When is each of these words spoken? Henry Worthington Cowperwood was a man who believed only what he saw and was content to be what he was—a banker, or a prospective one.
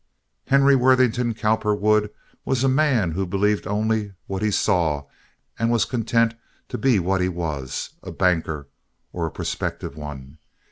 Henry 0.47 0.75
Worthington 0.75 1.35
Cowperwood 1.35 2.09
was 2.43 2.63
a 2.63 2.67
man 2.67 3.11
who 3.11 3.23
believed 3.23 3.67
only 3.67 4.13
what 4.25 4.41
he 4.41 4.49
saw 4.49 5.03
and 5.59 5.69
was 5.69 5.85
content 5.85 6.33
to 6.69 6.79
be 6.79 6.97
what 6.99 7.21
he 7.21 7.29
was—a 7.29 8.11
banker, 8.13 8.67
or 9.13 9.27
a 9.27 9.31
prospective 9.31 9.95
one. 9.95 10.39